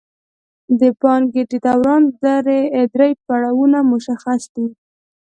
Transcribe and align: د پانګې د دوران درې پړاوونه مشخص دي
د 0.79 0.81
پانګې 1.01 1.43
د 1.51 1.53
دوران 1.65 2.03
درې 2.97 3.11
پړاوونه 3.25 3.79
مشخص 3.91 4.41
دي 4.55 4.67